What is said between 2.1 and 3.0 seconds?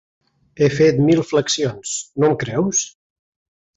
no em creus?